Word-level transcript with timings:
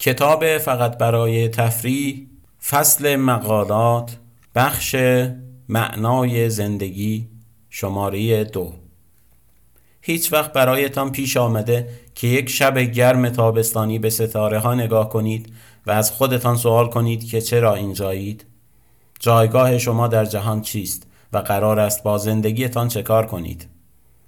کتاب 0.00 0.58
فقط 0.58 0.98
برای 0.98 1.48
تفریح 1.48 2.26
فصل 2.68 3.16
مقالات 3.16 4.16
بخش 4.54 4.96
معنای 5.68 6.50
زندگی 6.50 7.28
شماره 7.70 8.44
دو 8.44 8.72
هیچ 10.00 10.32
وقت 10.32 10.52
برایتان 10.52 11.12
پیش 11.12 11.36
آمده 11.36 11.88
که 12.14 12.26
یک 12.26 12.48
شب 12.50 12.78
گرم 12.78 13.28
تابستانی 13.28 13.98
به 13.98 14.10
ستاره 14.10 14.58
ها 14.58 14.74
نگاه 14.74 15.08
کنید 15.08 15.52
و 15.86 15.90
از 15.90 16.10
خودتان 16.10 16.56
سوال 16.56 16.88
کنید 16.88 17.28
که 17.28 17.40
چرا 17.40 17.74
اینجایید؟ 17.74 18.44
جایگاه 19.18 19.78
شما 19.78 20.08
در 20.08 20.24
جهان 20.24 20.62
چیست 20.62 21.06
و 21.32 21.38
قرار 21.38 21.80
است 21.80 22.02
با 22.02 22.18
زندگیتان 22.18 22.88
چه 22.88 23.02
کار 23.02 23.26
کنید؟ 23.26 23.68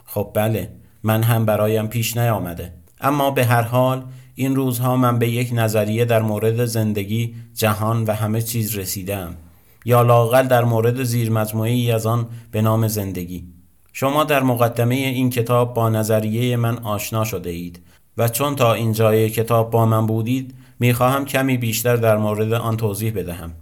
خب 0.06 0.30
بله 0.34 0.72
من 1.02 1.22
هم 1.22 1.44
برایم 1.44 1.86
پیش 1.86 2.16
نیامده 2.16 2.72
اما 3.00 3.30
به 3.30 3.44
هر 3.44 3.62
حال 3.62 4.04
این 4.34 4.56
روزها 4.56 4.96
من 4.96 5.18
به 5.18 5.28
یک 5.28 5.50
نظریه 5.52 6.04
در 6.04 6.22
مورد 6.22 6.64
زندگی، 6.64 7.34
جهان 7.54 8.04
و 8.04 8.12
همه 8.12 8.42
چیز 8.42 8.78
رسیدم. 8.78 9.36
یا 9.84 10.02
لاقل 10.02 10.46
در 10.46 10.64
مورد 10.64 11.02
زیر 11.02 11.38
ای 11.38 11.92
از 11.92 12.06
آن 12.06 12.26
به 12.50 12.62
نام 12.62 12.88
زندگی. 12.88 13.44
شما 13.92 14.24
در 14.24 14.42
مقدمه 14.42 14.94
این 14.94 15.30
کتاب 15.30 15.74
با 15.74 15.88
نظریه 15.88 16.56
من 16.56 16.78
آشنا 16.78 17.24
شده 17.24 17.50
اید 17.50 17.80
و 18.18 18.28
چون 18.28 18.56
تا 18.56 18.74
اینجای 18.74 19.30
کتاب 19.30 19.70
با 19.70 19.86
من 19.86 20.06
بودید 20.06 20.54
می‌خواهم 20.80 21.24
کمی 21.24 21.58
بیشتر 21.58 21.96
در 21.96 22.16
مورد 22.16 22.52
آن 22.52 22.76
توضیح 22.76 23.12
بدهم. 23.12 23.52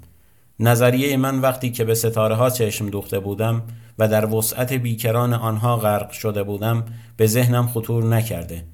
نظریه 0.61 1.17
من 1.17 1.41
وقتی 1.41 1.71
که 1.71 1.85
به 1.85 1.95
ستاره 1.95 2.35
ها 2.35 2.51
چشم 2.51 2.91
دوخته 2.91 3.21
بودم 3.21 3.63
و 3.99 4.09
در 4.09 4.35
وسعت 4.35 4.73
بیکران 4.73 5.35
آنها 5.35 5.77
غرق 5.77 6.11
شده 6.11 6.43
بودم 6.43 6.85
به 7.17 7.27
ذهنم 7.27 7.67
خطور 7.67 8.05
نکرده. 8.05 8.65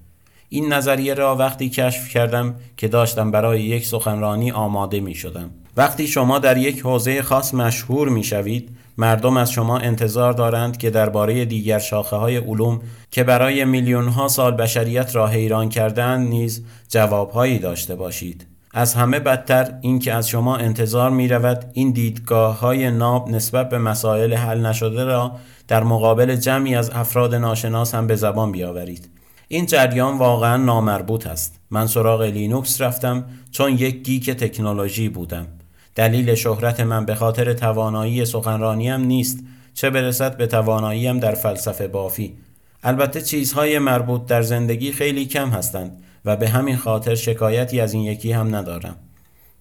این 0.49 0.73
نظریه 0.73 1.15
را 1.15 1.37
وقتی 1.37 1.69
کشف 1.69 2.09
کردم 2.09 2.55
که 2.77 2.89
داشتم 2.89 3.31
برای 3.31 3.63
یک 3.63 3.87
سخنرانی 3.87 4.51
آماده 4.51 5.01
می 5.01 5.15
شدم 5.15 5.51
وقتی 5.77 6.07
شما 6.07 6.39
در 6.39 6.57
یک 6.57 6.81
حوزه 6.81 7.23
خاص 7.23 7.55
مشهور 7.55 8.09
می 8.09 8.25
شوید 8.25 8.77
مردم 8.99 9.37
از 9.37 9.51
شما 9.51 9.79
انتظار 9.79 10.33
دارند 10.33 10.77
که 10.77 10.91
درباره 10.91 11.45
دیگر 11.45 11.79
شاخه 11.79 12.17
های 12.17 12.37
علوم 12.37 12.81
که 13.11 13.25
برای 13.25 13.65
میلیون 13.65 14.09
ها 14.09 14.29
سال 14.29 14.53
بشریت 14.53 15.17
را 15.17 15.27
حیران 15.27 15.69
کردند 15.69 16.29
نیز 16.29 16.65
جوابهایی 16.89 17.59
داشته 17.59 17.95
باشید. 17.95 18.47
از 18.73 18.95
همه 18.95 19.21
بدتر 19.21 19.79
این 19.81 19.99
که 19.99 20.13
از 20.13 20.29
شما 20.29 20.57
انتظار 20.57 21.11
می 21.11 21.29
رود 21.29 21.71
این 21.73 21.91
دیدگاه 21.91 22.61
های 22.61 22.91
ناب 22.91 23.29
نسبت 23.29 23.69
به 23.69 23.79
مسائل 23.79 24.35
حل 24.35 24.67
نشده 24.67 25.05
را 25.05 25.33
در 25.69 25.85
مقابل 25.85 26.37
جمعی 26.37 26.75
از 26.75 26.91
افراد 26.91 27.35
ناشناس 27.35 27.95
هم 27.95 28.07
به 28.07 28.17
زبان 28.17 28.53
بیاورید. 28.53 29.16
این 29.49 29.67
جریان 29.67 30.19
واقعا 30.19 30.57
نامربوط 30.57 31.27
است. 31.27 31.61
من 31.71 31.87
سراغ 31.87 32.23
لینوکس 32.23 32.81
رفتم 32.81 33.25
چون 33.51 33.73
یک 33.73 34.03
geek 34.03 34.31
تکنولوژی 34.31 35.09
بودم. 35.09 35.47
دلیل 35.95 36.35
شهرت 36.35 36.81
من 36.81 37.05
به 37.05 37.15
خاطر 37.15 37.53
توانایی 37.53 38.25
سخنرانیم 38.25 39.01
نیست. 39.01 39.39
چه 39.75 39.91
برسد 39.91 40.37
به 40.37 40.47
تواناییم 40.47 41.21
در 41.21 41.35
فلسفه 41.35 41.89
بافی. 41.89 42.37
البته 42.83 43.23
چیزهای 43.23 43.79
مربوط 43.79 44.27
در 44.27 44.43
زندگی 44.43 44.93
خیلی 44.93 45.27
کم 45.27 45.49
هستند 45.51 46.03
و 46.25 46.37
به 46.37 46.49
همین 46.49 46.77
خاطر 46.77 47.15
شکایتی 47.15 47.81
از 47.81 47.93
این 47.93 48.03
یکی 48.03 48.33
هم 48.33 48.57
ندارم. 48.57 48.97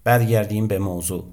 برگردیم 0.03 0.67
به 0.67 0.79
موضوع. 0.79 1.25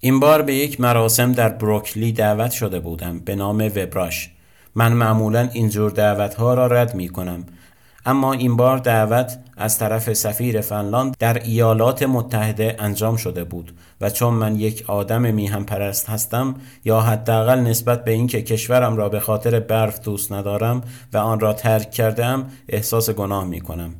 این 0.00 0.20
بار 0.20 0.42
به 0.42 0.54
یک 0.54 0.80
مراسم 0.80 1.32
در 1.32 1.48
بروکلی 1.48 2.12
دعوت 2.12 2.50
شده 2.50 2.80
بودم 2.80 3.18
به 3.18 3.36
نام 3.36 3.58
وبراش. 3.76 4.30
من 4.74 4.92
معمولا 4.92 5.48
اینجور 5.52 5.90
دعوت 5.90 6.34
ها 6.34 6.54
را 6.54 6.66
رد 6.66 6.94
می 6.94 7.08
کنم 7.08 7.46
اما 8.06 8.32
این 8.32 8.56
بار 8.56 8.78
دعوت 8.78 9.38
از 9.56 9.78
طرف 9.78 10.12
سفیر 10.12 10.60
فنلاند 10.60 11.16
در 11.18 11.42
ایالات 11.42 12.02
متحده 12.02 12.76
انجام 12.78 13.16
شده 13.16 13.44
بود 13.44 13.72
و 14.00 14.10
چون 14.10 14.34
من 14.34 14.56
یک 14.56 14.84
آدم 14.86 15.34
میهم 15.34 15.64
پرست 15.64 16.08
هستم 16.08 16.54
یا 16.84 17.00
حداقل 17.00 17.60
نسبت 17.60 18.04
به 18.04 18.10
اینکه 18.10 18.42
کشورم 18.42 18.96
را 18.96 19.08
به 19.08 19.20
خاطر 19.20 19.60
برف 19.60 20.00
دوست 20.00 20.32
ندارم 20.32 20.80
و 21.12 21.18
آن 21.18 21.40
را 21.40 21.52
ترک 21.52 21.90
کردم 21.90 22.46
احساس 22.68 23.10
گناه 23.10 23.44
می 23.44 23.60
کنم 23.60 23.94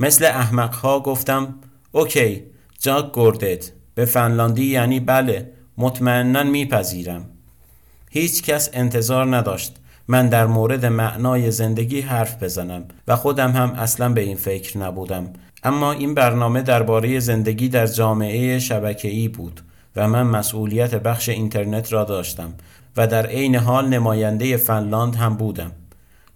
مثل 0.00 0.24
احمق 0.24 0.74
ها 0.74 1.00
گفتم 1.00 1.54
اوکی 1.92 2.42
جاک 2.78 3.10
گردت 3.12 3.72
به 3.94 4.04
فنلاندی 4.04 4.64
یعنی 4.64 5.00
بله 5.00 5.52
مطمئنا 5.78 6.42
میپذیرم. 6.42 7.28
هیچ 8.10 8.42
کس 8.42 8.70
انتظار 8.72 9.36
نداشت 9.36 9.76
من 10.08 10.28
در 10.28 10.46
مورد 10.46 10.86
معنای 10.86 11.50
زندگی 11.50 12.00
حرف 12.00 12.42
بزنم 12.42 12.84
و 13.08 13.16
خودم 13.16 13.50
هم 13.50 13.70
اصلا 13.70 14.08
به 14.08 14.20
این 14.20 14.36
فکر 14.36 14.78
نبودم. 14.78 15.26
اما 15.62 15.92
این 15.92 16.14
برنامه 16.14 16.62
درباره 16.62 17.20
زندگی 17.20 17.68
در 17.68 17.86
جامعه 17.86 18.58
شبکه‌ای 18.58 19.28
بود 19.28 19.60
و 19.96 20.08
من 20.08 20.22
مسئولیت 20.22 20.94
بخش 20.94 21.28
اینترنت 21.28 21.92
را 21.92 22.04
داشتم 22.04 22.54
و 22.96 23.06
در 23.06 23.26
عین 23.26 23.56
حال 23.56 23.88
نماینده 23.88 24.56
فنلاند 24.56 25.16
هم 25.16 25.36
بودم. 25.36 25.72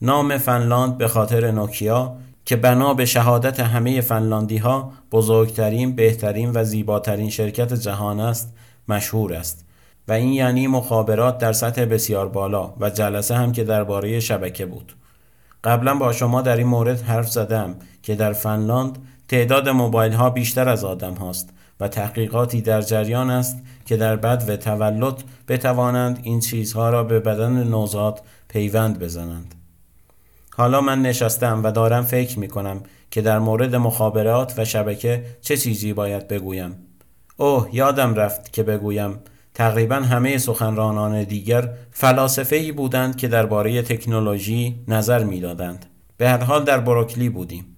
نام 0.02 0.38
فنلاند 0.38 0.98
به 0.98 1.08
خاطر 1.08 1.50
نوکیا 1.50 2.16
که 2.44 2.56
بنا 2.56 2.94
به 2.94 3.04
شهادت 3.04 3.60
همه 3.60 4.00
فنلاندی 4.00 4.56
ها 4.56 4.92
بزرگترین، 5.12 5.96
بهترین 5.96 6.50
و 6.54 6.64
زیباترین 6.64 7.30
شرکت 7.30 7.72
جهان 7.72 8.20
است 8.20 8.54
مشهور 8.88 9.34
است. 9.34 9.64
و 10.08 10.12
این 10.12 10.32
یعنی 10.32 10.66
مخابرات 10.66 11.38
در 11.38 11.52
سطح 11.52 11.84
بسیار 11.84 12.28
بالا 12.28 12.74
و 12.80 12.90
جلسه 12.90 13.34
هم 13.34 13.52
که 13.52 13.64
درباره 13.64 14.20
شبکه 14.20 14.66
بود. 14.66 14.96
قبلا 15.64 15.94
با 15.94 16.12
شما 16.12 16.42
در 16.42 16.56
این 16.56 16.66
مورد 16.66 17.02
حرف 17.02 17.30
زدم 17.30 17.74
که 18.02 18.14
در 18.14 18.32
فنلاند 18.32 18.98
تعداد 19.28 19.68
موبایل 19.68 20.12
ها 20.12 20.30
بیشتر 20.30 20.68
از 20.68 20.84
آدم 20.84 21.14
هاست 21.14 21.50
و 21.80 21.88
تحقیقاتی 21.88 22.60
در 22.60 22.82
جریان 22.82 23.30
است 23.30 23.62
که 23.86 23.96
در 23.96 24.16
بد 24.16 24.44
و 24.48 24.56
تولد 24.56 25.24
بتوانند 25.48 26.20
این 26.22 26.40
چیزها 26.40 26.90
را 26.90 27.04
به 27.04 27.20
بدن 27.20 27.64
نوزاد 27.64 28.20
پیوند 28.48 28.98
بزنند. 28.98 29.54
حالا 30.56 30.80
من 30.80 31.02
نشستم 31.02 31.60
و 31.64 31.70
دارم 31.70 32.04
فکر 32.04 32.38
می 32.38 32.48
کنم 32.48 32.80
که 33.10 33.22
در 33.22 33.38
مورد 33.38 33.76
مخابرات 33.76 34.54
و 34.58 34.64
شبکه 34.64 35.24
چه 35.40 35.56
چیزی 35.56 35.92
باید 35.92 36.28
بگویم. 36.28 36.76
اوه 37.36 37.68
یادم 37.72 38.14
رفت 38.14 38.52
که 38.52 38.62
بگویم 38.62 39.18
تقریبا 39.54 39.96
همه 39.96 40.38
سخنرانان 40.38 41.24
دیگر 41.24 41.68
فلاسفه 41.90 42.56
ای 42.56 42.72
بودند 42.72 43.16
که 43.16 43.28
درباره 43.28 43.82
تکنولوژی 43.82 44.84
نظر 44.88 45.24
می‌دادند. 45.24 45.86
به 46.16 46.28
هر 46.28 46.44
حال 46.44 46.64
در 46.64 46.80
بروکلی 46.80 47.28
بودیم. 47.28 47.76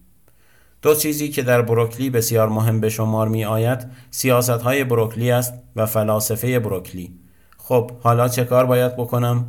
دو 0.82 0.94
چیزی 0.94 1.28
که 1.28 1.42
در 1.42 1.62
بروکلی 1.62 2.10
بسیار 2.10 2.48
مهم 2.48 2.80
به 2.80 2.88
شمار 2.88 3.28
می 3.28 3.44
آید 3.44 3.86
سیاست 4.10 4.50
های 4.50 4.84
بروکلی 4.84 5.30
است 5.30 5.54
و 5.76 5.86
فلاسفه 5.86 6.58
بروکلی. 6.58 7.12
خب 7.56 7.90
حالا 8.00 8.28
چه 8.28 8.44
کار 8.44 8.66
باید 8.66 8.96
بکنم؟ 8.96 9.46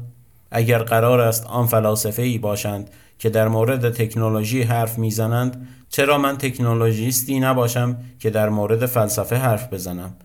اگر 0.52 0.78
قرار 0.78 1.20
است 1.20 1.46
آن 1.46 1.66
فلاسفه 1.68 2.22
ای 2.22 2.38
باشند 2.38 2.90
که 3.20 3.30
در 3.30 3.48
مورد 3.48 3.90
تکنولوژی 3.94 4.62
حرف 4.62 4.98
می‌زنند 4.98 5.68
چرا 5.90 6.18
من 6.18 6.38
تکنولوژیستی 6.38 7.40
نباشم 7.40 7.98
که 8.20 8.30
در 8.30 8.50
مورد 8.50 8.86
فلسفه 8.86 9.36
حرف 9.36 9.74
بزنم 9.74 10.16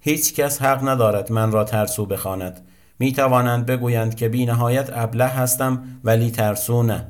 هیچ 0.00 0.34
کس 0.34 0.62
حق 0.62 0.88
ندارد 0.88 1.32
من 1.32 1.52
را 1.52 1.64
ترسو 1.64 2.06
بخواند. 2.06 2.66
می 2.98 3.12
توانند 3.12 3.66
بگویند 3.66 4.14
که 4.14 4.28
بی 4.28 4.46
نهایت 4.46 4.90
ابله 4.92 5.26
هستم 5.26 5.82
ولی 6.04 6.30
ترسو 6.30 6.82
نه. 6.82 7.06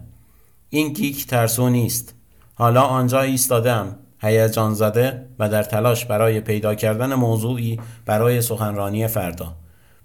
این 0.71 0.93
گیک 0.93 1.27
ترسو 1.27 1.69
نیست. 1.69 2.15
حالا 2.55 2.83
آنجا 2.83 3.21
ایستادم 3.21 3.97
هیجان 4.21 4.75
زده 4.75 5.27
و 5.39 5.49
در 5.49 5.63
تلاش 5.63 6.05
برای 6.05 6.41
پیدا 6.41 6.75
کردن 6.75 7.15
موضوعی 7.15 7.81
برای 8.07 8.41
سخنرانی 8.41 9.07
فردا. 9.07 9.55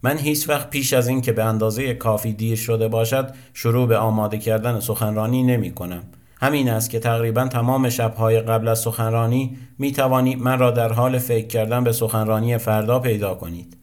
من 0.04 0.18
هیچ 0.18 0.50
وقت 0.50 0.70
پیش 0.70 0.94
از 0.94 1.08
این 1.08 1.22
که 1.22 1.32
به 1.32 1.44
اندازه 1.44 1.94
کافی 1.94 2.34
دیر 2.34 2.56
شده 2.56 2.88
باشد 2.88 3.34
شروع 3.54 3.88
به 3.88 3.98
آماده 3.98 4.38
کردن 4.38 4.80
سخنرانی 4.80 5.44
نمی 5.44 5.72
کنم. 5.72 6.04
همین 6.44 6.70
است 6.70 6.90
که 6.90 7.00
تقریبا 7.00 7.48
تمام 7.48 7.90
شبهای 7.90 8.42
قبل 8.42 8.68
از 8.68 8.80
سخنرانی 8.80 9.58
می 9.78 9.92
توانید 9.92 10.42
من 10.42 10.60
را 10.60 10.72
در 10.72 10.94
حال 10.94 11.18
فکر 11.18 11.48
کردن 11.48 11.84
به 11.84 11.92
سخنرانی 11.92 12.58
فردا 12.58 13.00
پیدا 13.00 13.36
کنید. 13.36 13.78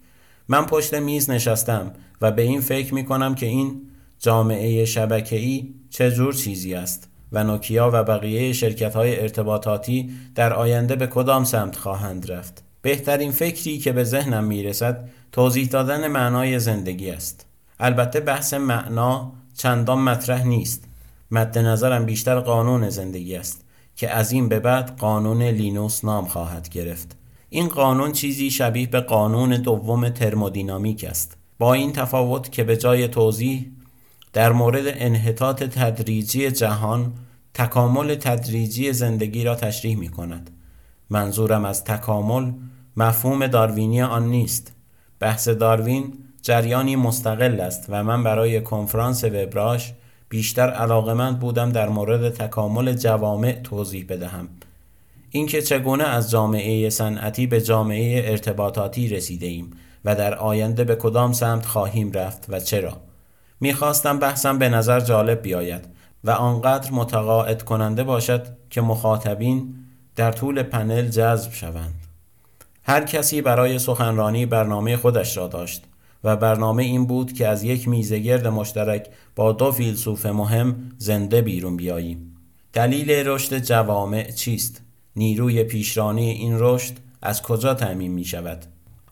من 0.49 0.67
پشت 0.67 0.95
میز 0.95 1.31
نشستم 1.31 1.93
و 2.21 2.33
به 2.33 2.43
این 2.43 2.61
فکر 2.61 2.95
می 2.95 3.05
کنم 3.05 3.35
که 3.35 3.47
این 3.47 3.81
جامعه 4.19 4.85
شبکه‌ای 4.85 5.75
چه 5.91 6.11
جور 6.11 6.35
چیزی 6.35 6.75
است 6.75 7.09
و 7.33 7.45
نوکیا 7.45 7.91
و 7.93 8.05
بقیه 8.05 8.53
شرکت 8.53 8.97
های 8.97 9.21
ارتباطاتی 9.21 10.11
در 10.35 10.53
آینده 10.53 10.97
به 10.97 11.07
کدام 11.07 11.45
سمت 11.45 11.77
خواهند 11.77 12.33
رفت. 12.33 12.65
بهترین 12.83 13.31
فکری 13.31 13.79
که 13.79 13.93
به 13.93 14.05
ذهنم 14.05 14.45
می 14.45 14.63
رسد 14.63 15.09
توضیح 15.33 15.69
دادن 15.69 16.09
معنای 16.09 16.59
زندگی 16.59 17.11
است 17.11 17.47
البته 17.81 18.21
بحث 18.21 18.55
معنا 18.55 19.33
چندان 19.57 19.99
مطرح 19.99 20.45
نیست 20.45 20.90
مد 21.31 21.59
نظرم 21.59 22.07
بیشتر 22.07 22.41
قانون 22.41 22.91
زندگی 22.91 23.37
است 23.37 23.65
که 23.97 24.11
از 24.11 24.33
این 24.33 24.49
به 24.49 24.61
بعد 24.61 24.97
قانون 24.99 25.43
لینوس 25.43 26.05
نام 26.05 26.25
خواهد 26.25 26.69
گرفت. 26.69 27.17
این 27.49 27.69
قانون 27.69 28.13
چیزی 28.13 28.51
شبیه 28.51 28.87
به 28.87 29.01
قانون 29.01 29.51
دوم 29.51 30.09
ترمودینامیک 30.09 31.05
است. 31.05 31.37
با 31.59 31.75
این 31.75 31.93
تفاوت 31.93 32.53
که 32.53 32.65
به 32.65 32.77
جای 32.77 33.09
توضیح 33.09 33.71
در 34.33 34.53
مورد 34.53 34.85
انحطاط 34.87 35.63
تدریجی 35.63 36.51
جهان 36.51 37.13
تکامل 37.55 38.15
تدریجی 38.15 38.93
زندگی 38.93 39.45
را 39.45 39.55
تشریح 39.55 39.99
می 39.99 40.09
کند. 40.09 40.51
منظورم 41.11 41.65
از 41.65 41.85
تکامل 41.85 42.53
مفهوم 42.97 43.47
داروینی 43.47 44.03
آن 44.03 44.27
نیست. 44.27 44.73
بحث 45.21 45.49
داروین 45.49 46.13
جریانی 46.43 46.97
مستقل 46.97 47.61
است 47.61 47.87
و 47.89 48.05
من 48.05 48.23
برای 48.23 48.61
کنفرانس 48.61 49.25
وبراش 49.25 49.93
بیشتر 50.31 50.71
علاقمند 50.71 51.39
بودم 51.39 51.73
در 51.73 51.89
مورد 51.89 52.35
تکامل 52.35 52.93
جوامع 52.93 53.53
توضیح 53.53 54.07
بدهم. 54.09 54.49
اینکه 55.31 55.63
چگونه 55.63 56.05
از 56.05 56.31
جامعه 56.31 56.91
صنعتی 56.91 57.47
به 57.47 57.61
جامعه 57.61 58.31
ارتباطاتی 58.31 59.09
رسیده 59.09 59.47
ایم 59.47 59.71
و 60.05 60.15
در 60.15 60.35
آینده 60.35 60.85
به 60.85 60.97
کدام 60.97 61.33
سمت 61.33 61.67
خواهیم 61.67 62.13
رفت 62.13 62.47
و 62.49 62.61
چرا. 62.61 62.97
می‌خواستم 63.61 64.19
بحثم 64.19 64.59
به 64.59 64.69
نظر 64.69 65.01
جالب 65.01 65.43
بیاید 65.43 65.85
و 66.25 66.31
آنقدر 66.31 66.91
متقاعد 66.93 67.63
کننده 67.63 68.05
باشد 68.05 68.47
که 68.71 68.81
مخاطبین 68.81 69.75
در 70.17 70.33
طول 70.33 70.63
پنل 70.63 71.09
جذب 71.09 71.53
شوند. 71.53 71.95
هر 72.83 73.05
کسی 73.05 73.43
برای 73.43 73.79
سخنرانی 73.79 74.47
برنامه 74.47 74.97
خودش 74.97 75.37
را 75.37 75.49
داشت. 75.49 75.87
و 76.25 76.37
برنامه 76.37 76.83
این 76.83 77.07
بود 77.07 77.33
که 77.33 77.49
از 77.49 77.63
یک 77.63 77.89
میزگرد 77.89 78.47
مشترک 78.47 79.07
با 79.37 79.53
دو 79.53 79.73
فیلسوف 79.73 80.27
مهم 80.27 80.93
زنده 80.99 81.43
بیرون 81.43 81.77
بیاییم 81.77 82.37
دلیل 82.73 83.11
رشد 83.11 83.59
جوامع 83.59 84.31
چیست؟ 84.31 84.83
نیروی 85.17 85.65
پیشرانی 85.65 86.31
این 86.31 86.57
رشد 86.59 86.95
از 87.23 87.43
کجا 87.43 87.75
تعمین 87.75 88.13
می 88.13 88.25
شود؟ 88.25 88.65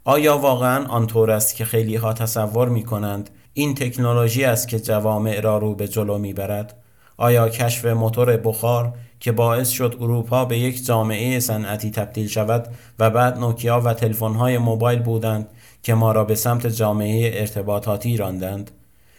آیا 0.04 0.38
واقعا 0.38 0.86
آنطور 0.86 1.30
است 1.30 1.56
که 1.56 1.64
خیلی 1.64 1.96
ها 1.96 2.12
تصور 2.12 2.68
می 2.68 2.82
کنند 2.82 3.30
این 3.52 3.74
تکنولوژی 3.74 4.44
است 4.44 4.68
که 4.68 4.80
جوامع 4.80 5.40
را 5.40 5.58
رو 5.58 5.74
به 5.74 5.88
جلو 5.88 6.18
می 6.18 6.32
برد؟ 6.32 6.76
آیا 7.16 7.48
کشف 7.48 7.84
موتور 7.84 8.36
بخار 8.36 8.92
که 9.20 9.32
باعث 9.32 9.68
شد 9.68 9.96
اروپا 10.00 10.44
به 10.44 10.58
یک 10.58 10.86
جامعه 10.86 11.40
صنعتی 11.40 11.90
تبدیل 11.90 12.28
شود 12.28 12.68
و 12.98 13.10
بعد 13.10 13.38
نوکیا 13.38 13.80
و 13.80 13.94
تلفن‌های 13.94 14.58
موبایل 14.58 14.98
بودند 14.98 15.46
که 15.82 15.94
ما 15.94 16.12
را 16.12 16.24
به 16.24 16.34
سمت 16.34 16.66
جامعه 16.66 17.40
ارتباطاتی 17.40 18.16
راندند 18.16 18.70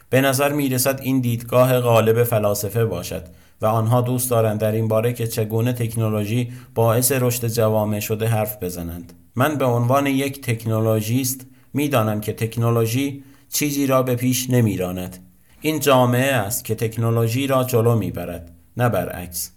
به 0.09 0.21
نظر 0.21 0.53
می 0.53 0.69
رسد 0.69 0.99
این 1.01 1.19
دیدگاه 1.19 1.79
غالب 1.79 2.23
فلاسفه 2.23 2.85
باشد 2.85 3.23
و 3.61 3.65
آنها 3.65 4.01
دوست 4.01 4.29
دارند 4.29 4.59
در 4.59 4.71
این 4.71 4.87
باره 4.87 5.13
که 5.13 5.27
چگونه 5.27 5.73
تکنولوژی 5.73 6.51
باعث 6.75 7.11
رشد 7.11 7.47
جوامع 7.47 7.99
شده 7.99 8.27
حرف 8.27 8.63
بزنند. 8.63 9.13
من 9.35 9.55
به 9.55 9.65
عنوان 9.65 10.07
یک 10.07 10.41
تکنولوژیست 10.41 11.45
می‌دانم 11.73 12.21
که 12.21 12.33
تکنولوژی 12.33 13.23
چیزی 13.49 13.87
را 13.87 14.03
به 14.03 14.15
پیش 14.15 14.49
نمیراند. 14.49 15.17
این 15.61 15.79
جامعه 15.79 16.31
است 16.33 16.65
که 16.65 16.75
تکنولوژی 16.75 17.47
را 17.47 17.63
جلو 17.63 17.95
می‌برد 17.95 18.51
نه 18.77 18.89
برعکس. 18.89 19.51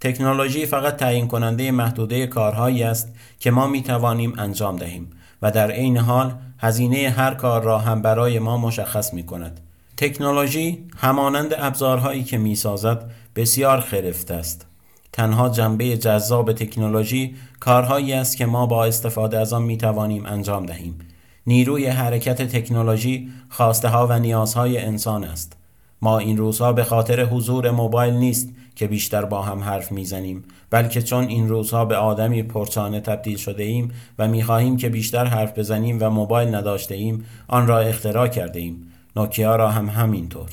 تکنولوژی 0.00 0.66
فقط 0.66 0.96
تعیین 0.96 1.28
کننده 1.28 1.70
محدوده 1.70 2.26
کارهایی 2.26 2.82
است 2.82 3.12
که 3.40 3.50
ما 3.50 3.66
می 3.66 3.82
توانیم 3.82 4.34
انجام 4.38 4.76
دهیم 4.76 5.10
و 5.42 5.50
در 5.50 5.70
عین 5.70 5.96
حال 5.96 6.34
هزینه 6.58 7.10
هر 7.10 7.34
کار 7.34 7.62
را 7.62 7.78
هم 7.78 8.02
برای 8.02 8.38
ما 8.38 8.56
مشخص 8.56 9.14
می 9.14 9.22
کند. 9.22 9.60
تکنولوژی 9.96 10.84
همانند 10.96 11.54
ابزارهایی 11.58 12.24
که 12.24 12.38
می 12.38 12.54
سازد 12.54 13.10
بسیار 13.36 13.80
خرفته 13.80 14.34
است. 14.34 14.66
تنها 15.12 15.48
جنبه 15.48 15.96
جذاب 15.96 16.52
تکنولوژی 16.52 17.34
کارهایی 17.60 18.12
است 18.12 18.36
که 18.36 18.46
ما 18.46 18.66
با 18.66 18.84
استفاده 18.84 19.38
از 19.38 19.52
آن 19.52 19.62
می 19.62 19.76
توانیم 19.76 20.26
انجام 20.26 20.66
دهیم. 20.66 20.98
نیروی 21.46 21.86
حرکت 21.86 22.42
تکنولوژی 22.42 23.28
خواسته 23.48 23.88
ها 23.88 24.06
و 24.06 24.18
نیازهای 24.18 24.78
انسان 24.78 25.24
است. 25.24 25.56
ما 26.02 26.18
این 26.18 26.36
روزها 26.36 26.72
به 26.72 26.84
خاطر 26.84 27.24
حضور 27.24 27.70
موبایل 27.70 28.14
نیست 28.14 28.48
که 28.78 28.86
بیشتر 28.86 29.24
با 29.24 29.42
هم 29.42 29.58
حرف 29.60 29.92
می‌زنیم. 29.92 30.44
بلکه 30.70 31.02
چون 31.02 31.24
این 31.24 31.48
روزها 31.48 31.84
به 31.84 31.96
آدمی 31.96 32.42
پرچانه 32.42 33.00
تبدیل 33.00 33.36
شده 33.36 33.62
ایم 33.62 33.90
و 34.18 34.28
می‌خواهیم 34.28 34.76
که 34.76 34.88
بیشتر 34.88 35.24
حرف 35.24 35.58
بزنیم 35.58 35.98
و 36.00 36.10
موبایل 36.10 36.54
نداشته 36.54 36.94
ایم 36.94 37.24
آن 37.48 37.66
را 37.66 37.78
اختراع 37.78 38.28
کرده 38.28 38.60
ایم 38.60 38.92
نوکیا 39.16 39.56
را 39.56 39.70
هم 39.70 39.88
همینطور. 39.88 40.48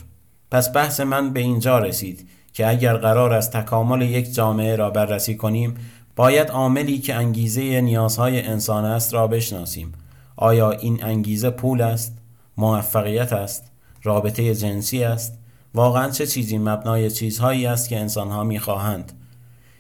پس 0.52 0.76
بحث 0.76 1.00
من 1.00 1.34
به 1.34 1.40
اینجا 1.40 1.80
رسید 1.80 2.28
که 2.54 2.68
اگر 2.68 2.98
قرار 2.98 3.34
است 3.34 3.52
تکامل 3.52 4.02
یک 4.02 4.34
جامعه 4.34 4.76
را 4.76 4.90
بررسی 4.90 5.36
کنیم 5.36 5.76
باید 6.16 6.50
عاملی 6.50 6.98
که 6.98 7.16
انگیزه 7.16 7.82
نیازهای 7.82 8.42
انسان 8.42 8.86
است 8.86 9.14
را 9.14 9.28
بشناسیم. 9.28 9.92
آیا 10.36 10.72
این 10.72 11.04
انگیزه 11.04 11.50
پول 11.50 11.82
است؟ 11.82 12.18
موفقیت 12.58 13.34
است؟ 13.34 13.72
رابطه 14.04 14.56
جنسی 14.56 15.04
است؟ 15.04 15.45
واقعا 15.76 16.10
چه 16.10 16.28
چیزی 16.28 16.58
مبنای 16.58 17.12
چیزهایی 17.12 17.66
است 17.66 17.90
که 17.90 18.00
انسانها 18.00 18.44
می‌خواهند؟ 18.44 19.14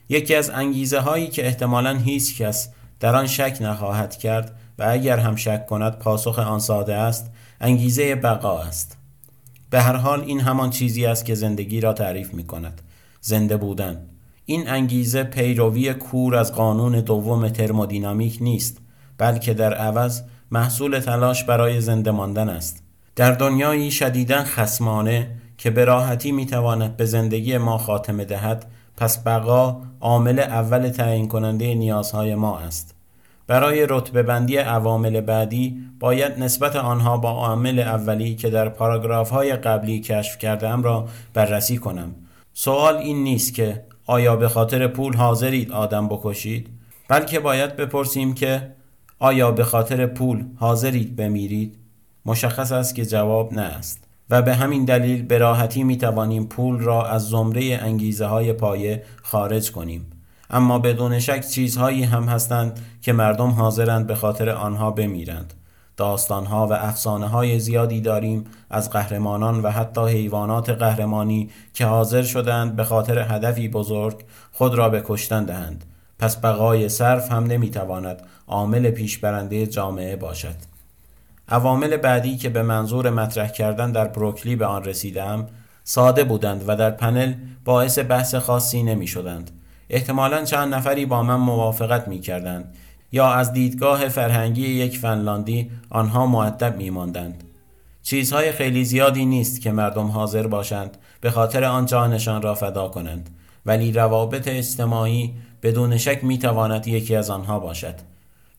یکی 0.09 0.35
از 0.35 0.49
انگیزه 0.49 0.99
هایی 0.99 1.27
که 1.27 1.45
احتمالا 1.45 1.97
هیچ 1.97 2.37
کس 2.41 2.69
در 2.99 3.15
آن 3.15 3.27
شک 3.27 3.57
نخواهد 3.61 4.15
کرد 4.15 4.55
و 4.79 4.85
اگر 4.89 5.17
هم 5.17 5.35
شک 5.35 5.65
کند 5.65 5.99
پاسخ 5.99 6.39
آن 6.39 6.59
ساده 6.59 6.95
است 6.95 7.31
انگیزه 7.61 8.15
بقا 8.15 8.61
است. 8.61 8.97
به 9.69 9.81
هر 9.81 9.95
حال 9.95 10.21
این 10.21 10.39
همان 10.39 10.69
چیزی 10.69 11.05
است 11.05 11.25
که 11.25 11.35
زندگی 11.35 11.81
را 11.81 11.93
تعریف 11.93 12.33
می 12.33 12.43
کند 12.43 12.81
زنده 13.21 13.57
بودن. 13.57 14.05
این 14.45 14.69
انگیزه 14.69 15.23
پیروی 15.23 15.93
کور 15.93 16.35
از 16.35 16.53
قانون 16.53 16.99
دوم 16.99 17.49
ترمودینامیک 17.49 18.37
نیست 18.41 18.77
بلکه 19.17 19.53
در 19.53 19.73
عوض 19.73 20.21
محصول 20.51 20.99
تلاش 20.99 21.43
برای 21.43 21.81
زنده 21.81 22.11
ماندن 22.11 22.49
است. 22.49 22.83
در 23.15 23.31
دنیایی 23.31 23.91
شدیداً 23.91 24.43
خسمانه 24.43 25.31
که 25.57 25.69
به 25.69 25.85
راحتی 25.85 26.31
می‌تواند 26.31 26.97
به 26.97 27.05
زندگی 27.05 27.57
ما 27.57 27.77
خاتمه 27.77 28.25
دهد 28.25 28.65
پس 28.97 29.23
بقا 29.27 29.81
عامل 30.01 30.39
اول 30.39 30.89
تعیین 30.89 31.27
کننده 31.27 31.75
نیازهای 31.75 32.35
ما 32.35 32.59
است. 32.59 32.95
برای 33.47 33.85
رتبه 33.89 34.23
بندی 34.23 34.57
عوامل 34.57 35.21
بعدی 35.21 35.77
باید 35.99 36.39
نسبت 36.39 36.75
آنها 36.75 37.17
با 37.17 37.31
عامل 37.31 37.79
اولی 37.79 38.35
که 38.35 38.49
در 38.49 38.69
پاراگراف 38.69 39.29
های 39.29 39.55
قبلی 39.55 39.99
کشف 39.99 40.37
کردم 40.37 40.83
را 40.83 41.07
بررسی 41.33 41.77
کنم. 41.77 42.15
سوال 42.53 42.95
این 42.97 43.23
نیست 43.23 43.53
که 43.53 43.83
آیا 44.05 44.35
به 44.35 44.47
خاطر 44.47 44.87
پول 44.87 45.15
حاضرید 45.15 45.71
آدم 45.71 46.07
بکشید 46.07 46.69
بلکه 47.07 47.39
باید 47.39 47.75
بپرسیم 47.75 48.33
که 48.33 48.71
آیا 49.19 49.51
به 49.51 49.63
خاطر 49.63 50.05
پول 50.05 50.45
حاضرید 50.55 51.15
بمیرید؟ 51.15 51.77
مشخص 52.25 52.71
است 52.71 52.95
که 52.95 53.05
جواب 53.05 53.53
نه 53.53 53.61
است. 53.61 54.04
و 54.29 54.41
به 54.41 54.55
همین 54.55 54.85
دلیل 54.85 55.23
به 55.23 55.37
راحتی 55.37 55.83
می 55.83 55.97
توانیم 55.97 56.45
پول 56.45 56.79
را 56.79 57.07
از 57.07 57.29
زمره 57.29 57.79
انگیزه 57.81 58.25
های 58.25 58.53
پایه 58.53 59.03
خارج 59.23 59.71
کنیم. 59.71 60.05
اما 60.49 60.79
بدون 60.79 61.19
شک 61.19 61.47
چیزهایی 61.47 62.03
هم 62.03 62.23
هستند 62.23 62.79
که 63.01 63.13
مردم 63.13 63.49
حاضرند 63.49 64.07
به 64.07 64.15
خاطر 64.15 64.49
آنها 64.49 64.91
بمیرند. 64.91 65.53
داستانها 65.97 66.67
و 66.67 66.73
افسانه 66.73 67.27
های 67.27 67.59
زیادی 67.59 68.01
داریم 68.01 68.43
از 68.69 68.89
قهرمانان 68.89 69.61
و 69.61 69.69
حتی 69.69 70.07
حیوانات 70.07 70.69
قهرمانی 70.69 71.49
که 71.73 71.85
حاضر 71.85 72.23
شدند 72.23 72.75
به 72.75 72.83
خاطر 72.83 73.19
هدفی 73.19 73.67
بزرگ 73.67 74.23
خود 74.51 74.75
را 74.75 74.89
به 74.89 75.01
کشتن 75.05 75.45
دهند. 75.45 75.85
پس 76.19 76.37
بقای 76.37 76.89
صرف 76.89 77.31
هم 77.31 77.43
نمی‌تواند 77.43 78.21
عامل 78.47 78.91
پیشبرنده 78.91 79.67
جامعه 79.67 80.15
باشد. 80.15 80.74
عوامل 81.49 81.97
بعدی 81.97 82.37
که 82.37 82.49
به 82.49 82.63
منظور 82.63 83.09
مطرح 83.09 83.47
کردن 83.47 83.91
در 83.91 84.07
بروکلی 84.07 84.55
به 84.55 84.65
آن 84.65 84.83
رسیدم 84.83 85.47
ساده 85.83 86.23
بودند 86.23 86.63
و 86.67 86.75
در 86.75 86.91
پنل 86.91 87.33
باعث 87.65 87.99
بحث 87.99 88.35
خاصی 88.35 88.83
نمی 88.83 89.07
شدند. 89.07 89.51
احتمالا 89.89 90.43
چند 90.43 90.73
نفری 90.73 91.05
با 91.05 91.23
من 91.23 91.35
موافقت 91.35 92.07
می 92.07 92.19
کردند 92.19 92.75
یا 93.11 93.27
از 93.27 93.53
دیدگاه 93.53 94.07
فرهنگی 94.07 94.67
یک 94.67 94.97
فنلاندی 94.97 95.71
آنها 95.89 96.25
معدب 96.25 96.77
می 96.77 96.89
ماندند. 96.89 97.43
چیزهای 98.03 98.51
خیلی 98.51 98.85
زیادی 98.85 99.25
نیست 99.25 99.61
که 99.61 99.71
مردم 99.71 100.07
حاضر 100.07 100.47
باشند 100.47 100.97
به 101.21 101.31
خاطر 101.31 101.63
آن 101.63 101.85
جانشان 101.85 102.41
را 102.41 102.55
فدا 102.55 102.87
کنند 102.87 103.29
ولی 103.65 103.91
روابط 103.91 104.47
اجتماعی 104.47 105.33
بدون 105.63 105.97
شک 105.97 106.23
می 106.23 106.37
تواند 106.37 106.87
یکی 106.87 107.15
از 107.15 107.29
آنها 107.29 107.59
باشد. 107.59 107.95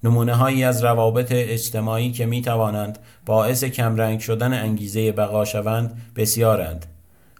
نمونه 0.06 0.34
هایی 0.34 0.64
از 0.64 0.84
روابط 0.84 1.26
اجتماعی 1.30 2.12
که 2.12 2.26
می 2.26 2.42
توانند 2.42 2.98
باعث 3.26 3.64
کمرنگ 3.64 4.20
شدن 4.20 4.52
انگیزه 4.52 5.12
بقا 5.12 5.44
شوند 5.44 6.02
بسیارند. 6.16 6.86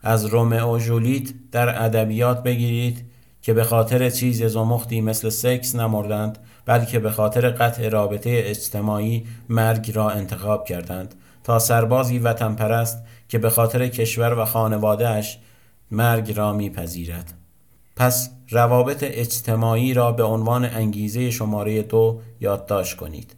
از 0.02 0.25
رومئو 0.25 0.78
جولیت 0.78 1.28
در 1.52 1.85
ادبیات 1.85 2.42
بگیرید 2.42 3.04
که 3.42 3.54
به 3.54 3.64
خاطر 3.64 4.11
چیز 4.11 4.42
زمختی 4.42 5.00
مثل 5.00 5.28
سکس 5.28 5.75
نمردند 5.75 6.38
بلکه 6.64 6.99
به 6.99 7.11
خاطر 7.11 7.50
قطع 7.50 7.88
رابطه 7.88 8.42
اجتماعی 8.44 9.26
مرگ 9.49 9.92
را 9.94 10.11
انتخاب 10.11 10.64
کردند. 10.64 11.14
تا 11.44 11.58
سربازی 11.58 12.18
وطن 12.18 12.54
پرست 12.54 13.04
که 13.28 13.38
به 13.38 13.50
خاطر 13.50 13.88
کشور 13.88 14.38
و 14.38 14.44
خانوادهش 14.44 15.38
مرگ 15.90 16.32
را 16.37 16.52
میپذیرد. 16.52 17.45
پس 17.96 18.30
روابط 18.50 18.98
اجتماعی 19.02 19.94
را 19.94 20.12
به 20.12 20.24
انوان 20.24 20.64
انگیزه 20.64 21.30
شماره 21.30 21.82
دو 21.82 22.20
یادداشت 22.40 22.96
کنید. 22.96 23.36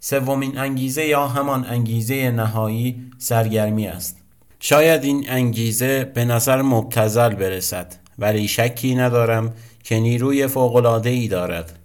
سومین 0.00 0.58
انگیزه 0.58 1.04
یا 1.04 1.26
همان 1.26 1.66
انگیزه 1.66 2.30
نهایی 2.30 3.10
سرگرمی 3.18 3.86
است. 3.86 4.16
شاید 4.60 5.04
این 5.04 5.24
انگیزه 5.28 6.04
به 6.04 6.24
نظر 6.24 6.62
مبتزل 6.62 7.34
برسد 7.34 7.94
ولی 8.18 8.48
شکی 8.48 8.94
ندارم 8.94 9.54
که 9.84 10.00
نیروی 10.00 10.48
ای 11.04 11.28
دارد. 11.28 11.78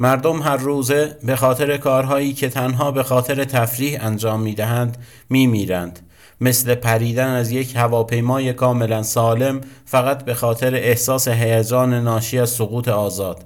مردم 0.00 0.42
هر 0.42 0.56
روزه 0.56 1.18
به 1.22 1.36
خاطر 1.36 1.76
کارهایی 1.76 2.32
که 2.32 2.48
تنها 2.48 2.90
به 2.90 3.02
خاطر 3.02 3.44
تفریح 3.44 4.04
انجام 4.04 4.40
می 4.40 4.54
دهند 4.54 4.96
می 5.30 5.46
میرند. 5.46 5.98
مثل 6.40 6.74
پریدن 6.74 7.28
از 7.28 7.50
یک 7.50 7.76
هواپیمای 7.76 8.52
کاملا 8.52 9.02
سالم 9.02 9.60
فقط 9.84 10.24
به 10.24 10.34
خاطر 10.34 10.74
احساس 10.74 11.28
هیجان 11.28 11.94
ناشی 11.94 12.38
از 12.38 12.50
سقوط 12.50 12.88
آزاد. 12.88 13.44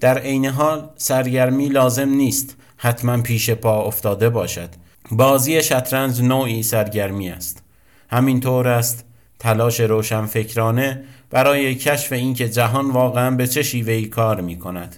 در 0.00 0.18
عین 0.18 0.46
حال 0.46 0.88
سرگرمی 0.96 1.68
لازم 1.68 2.08
نیست 2.08 2.56
حتما 2.76 3.22
پیش 3.22 3.50
پا 3.50 3.82
افتاده 3.82 4.28
باشد. 4.28 4.68
بازی 5.10 5.62
شطرنج 5.62 6.22
نوعی 6.22 6.62
سرگرمی 6.62 7.30
است. 7.30 7.62
همینطور 8.10 8.68
است 8.68 9.04
تلاش 9.38 9.80
روشنفکرانه 9.80 11.04
برای 11.30 11.74
کشف 11.74 12.12
اینکه 12.12 12.48
جهان 12.48 12.90
واقعا 12.90 13.30
به 13.30 13.46
چه 13.46 13.62
شیوهی 13.62 14.06
کار 14.06 14.40
می 14.40 14.58
کند. 14.58 14.96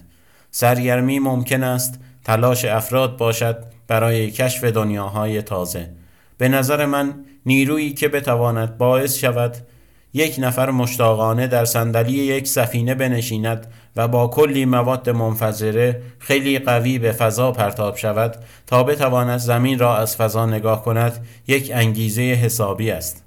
سرگرمی 0.51 1.19
ممکن 1.19 1.63
است 1.63 1.99
تلاش 2.23 2.65
افراد 2.65 3.17
باشد 3.17 3.63
برای 3.87 4.31
کشف 4.31 4.63
دنیاهای 4.63 5.41
تازه 5.41 5.89
به 6.37 6.47
نظر 6.47 6.85
من 6.85 7.25
نیرویی 7.45 7.93
که 7.93 8.07
بتواند 8.07 8.77
باعث 8.77 9.17
شود 9.17 9.57
یک 10.13 10.35
نفر 10.39 10.71
مشتاقانه 10.71 11.47
در 11.47 11.65
صندلی 11.65 12.11
یک 12.11 12.47
سفینه 12.47 12.95
بنشیند 12.95 13.67
و 13.95 14.07
با 14.07 14.27
کلی 14.27 14.65
مواد 14.65 15.09
منفجره 15.09 16.01
خیلی 16.19 16.59
قوی 16.59 16.99
به 16.99 17.11
فضا 17.11 17.51
پرتاب 17.51 17.95
شود 17.95 18.35
تا 18.67 18.83
بتواند 18.83 19.39
زمین 19.39 19.79
را 19.79 19.97
از 19.97 20.15
فضا 20.15 20.45
نگاه 20.45 20.83
کند 20.83 21.25
یک 21.47 21.71
انگیزه 21.73 22.21
حسابی 22.21 22.91
است. 22.91 23.23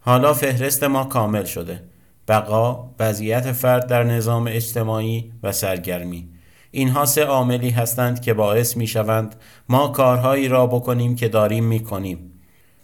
حالا 0.00 0.34
فهرست 0.34 0.84
ما 0.84 1.04
کامل 1.04 1.44
شده. 1.44 1.82
بقا 2.28 2.90
وضعیت 2.98 3.52
فرد 3.52 3.86
در 3.86 4.04
نظام 4.04 4.46
اجتماعی 4.46 5.32
و 5.42 5.52
سرگرمی. 5.52 6.28
اینها 6.70 7.06
سه 7.06 7.24
عاملی 7.24 7.70
هستند 7.70 8.20
که 8.20 8.34
باعث 8.34 8.76
می 8.76 8.86
شوند 8.86 9.34
ما 9.68 9.88
کارهایی 9.88 10.48
را 10.48 10.66
بکنیم 10.66 11.16
که 11.16 11.28
داریم 11.28 11.64
می 11.64 11.80
کنیم. 11.80 12.29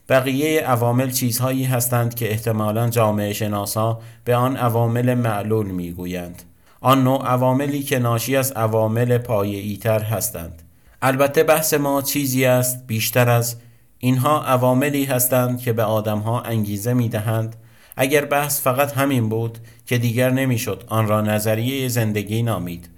بقیه 0.09 0.61
عوامل 0.61 1.11
چیزهایی 1.11 1.65
هستند 1.65 2.15
که 2.15 2.31
احتمالا 2.31 2.89
جامعه 2.89 3.33
شناسا 3.33 4.01
به 4.25 4.35
آن 4.35 4.57
عوامل 4.57 5.15
معلول 5.15 5.67
می 5.67 5.93
گویند. 5.93 6.43
آن 6.81 7.05
نوع 7.05 7.27
عواملی 7.27 7.83
که 7.83 7.99
ناشی 7.99 8.37
از 8.37 8.53
عوامل 8.53 9.19
پایه‌ای 9.19 9.77
تر 9.77 10.03
هستند. 10.03 10.63
البته 11.03 11.43
بحث 11.43 11.75
ما 11.75 12.03
چیزی 12.03 12.45
است 12.45 12.87
بیشتر 12.87 13.31
از 13.31 13.57
اینها 13.99 14.45
عواملی 14.45 15.05
هستند 15.05 15.61
که 15.61 15.73
به 15.73 15.83
آدمها 15.83 16.41
انگیزه 16.41 16.95
می 16.95 17.09
دهند. 17.09 17.57
اگر 17.97 18.25
بحث 18.25 18.61
فقط 18.61 18.93
همین 18.93 19.29
بود 19.29 19.59
که 19.87 19.99
دیگر 19.99 20.31
نمی‌شد 20.31 20.85
آن 20.89 21.09
را 21.09 21.21
نظریه 21.21 21.89
زندگی 21.89 22.43
نامید. 22.43 22.89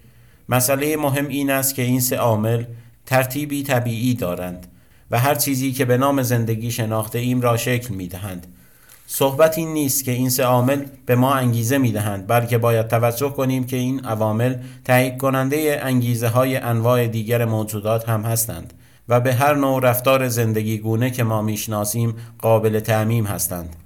مسئله 0.48 0.96
مهم 0.96 1.28
این 1.28 1.50
است 1.50 1.74
که 1.74 1.82
این 1.82 2.00
سه 2.00 2.16
عامل 2.16 2.64
ترتیبی 3.06 3.62
طبیعی 3.62 4.14
دارند 4.14 4.66
و 5.10 5.18
هر 5.18 5.34
چیزی 5.34 5.72
که 5.72 5.84
به 5.84 5.96
نام 5.96 6.22
زندگی 6.22 6.70
شناخته 6.70 7.18
ایم 7.18 7.40
را 7.40 7.56
شکل 7.56 7.94
می 7.94 8.08
دهند. 8.08 8.46
صحبت 9.06 9.58
این 9.58 9.72
نیست 9.72 10.04
که 10.04 10.12
این 10.12 10.30
سه 10.30 10.42
عامل 10.42 10.84
به 11.06 11.16
ما 11.16 11.34
انگیزه 11.34 11.78
می 11.78 11.92
دهند 11.92 12.26
بلکه 12.26 12.58
باید 12.58 12.88
توجه 12.88 13.30
کنیم 13.30 13.64
که 13.64 13.76
این 13.76 14.04
عوامل 14.04 14.56
تایید 14.84 15.16
کننده 15.16 15.80
انگیزه 15.82 16.28
های 16.28 16.56
انواع 16.56 17.06
دیگر 17.06 17.44
موجودات 17.44 18.08
هم 18.08 18.22
هستند 18.22 18.72
و 19.08 19.20
به 19.20 19.34
هر 19.34 19.54
نوع 19.54 19.80
رفتار 19.82 20.28
زندگی 20.28 20.78
گونه 20.78 21.10
که 21.10 21.24
ما 21.24 21.42
می‌شناسیم 21.42 22.14
قابل 22.38 22.80
تعمیم 22.80 23.26
هستند. 23.26 23.76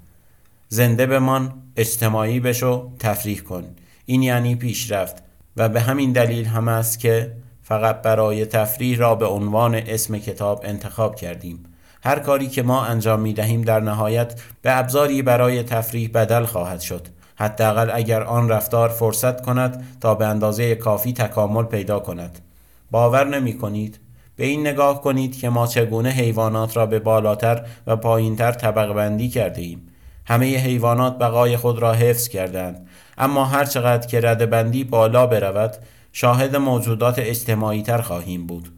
زنده 0.69 1.07
بمان، 1.07 1.53
اجتماعی 1.77 2.41
بشو، 2.41 2.91
تفریح 2.99 3.41
کن. 3.41 3.65
این 4.07 4.23
یعنی 4.23 4.55
پیشرفت 4.55 5.17
و 5.57 5.69
به 5.69 5.81
همین 5.81 6.13
دلیل 6.13 6.45
هم 6.45 6.69
است 6.69 6.99
که 6.99 7.33
فقط 7.63 8.03
برای 8.03 8.47
تفریح 8.47 8.99
را 8.99 9.15
به 9.15 9.27
عنوان 9.27 9.75
اسم 9.75 10.19
کتاب 10.19 10.61
انتخاب 10.65 11.17
کردیم. 11.17 11.65
هر 12.05 12.19
کاری 12.19 12.49
که 12.49 12.63
ما 12.63 12.85
انجام 12.85 13.21
می 13.21 13.33
دهیم 13.33 13.63
در 13.63 13.81
نهایت 13.81 14.41
به 14.63 14.79
ابزاری 14.79 15.23
برای 15.23 15.63
تفریح 15.63 16.11
بدل 16.15 16.45
خواهد 16.45 16.81
شد. 16.81 17.09
حداقل 17.37 17.91
اگر 17.95 18.23
آن 18.23 18.49
رفتار 18.49 18.89
فرصت 18.89 19.41
کند 19.41 19.85
تا 20.01 20.15
به 20.15 20.27
اندازه 20.27 20.75
کافی 20.75 21.13
تکامل 21.13 21.65
پیدا 21.65 22.01
کند. 22.01 22.39
باور 22.91 23.29
نمی 23.29 23.59
کنید 23.59 23.99
به 24.37 24.45
این 24.45 24.61
نگاه 24.61 25.01
کنید 25.01 25.39
که 25.39 25.49
ما 25.49 25.67
چگونه 25.67 26.11
حیوانات 26.11 26.77
را 26.77 26.87
به 26.87 26.99
بالاتر 26.99 27.67
و 27.87 27.97
پایینتر 27.97 28.53
طبق 28.53 28.93
بندی 28.93 29.29
کرده 29.29 29.61
ایم. 29.61 29.89
همه 30.27 30.57
حیوانات 30.57 31.19
بقای 31.19 31.57
خود 31.57 31.79
را 31.79 31.93
حفظ 31.93 32.29
کردند 32.29 32.87
اما 33.19 33.45
هر 33.45 33.65
چقدر 33.65 34.07
که 34.07 34.47
بندی 34.47 34.85
بالا 34.85 35.27
برود 35.27 35.77
شاهد 36.13 36.57
موجودات 36.57 37.19
اجتماعی 37.19 37.83
تر 37.83 38.01
خواهیم 38.01 38.47
بود. 38.47 38.69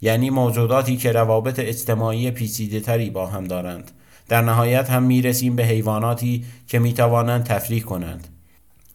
یعنی 0.00 0.30
موجوداتی 0.30 0.96
که 0.96 1.12
روابط 1.12 1.58
اجتماعی 1.58 2.30
پیچیده 2.30 2.80
تری 2.80 3.10
با 3.10 3.26
هم 3.26 3.44
دارند. 3.44 3.90
در 4.28 4.42
نهایت 4.42 4.90
هم 4.90 5.02
می‌رسیم 5.02 5.56
به 5.56 5.64
حیواناتی 5.64 6.44
که 6.68 6.78
می‌توانند 6.78 7.44
تفریح 7.44 7.82
کنند. 7.82 8.28